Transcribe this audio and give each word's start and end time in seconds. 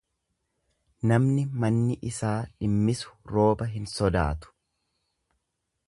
Namni 1.11 1.43
manni 1.65 1.99
isaa 2.13 2.33
dhimmisu 2.55 3.13
rooba 3.35 3.69
hin 3.75 3.87
sodaatu. 3.95 4.55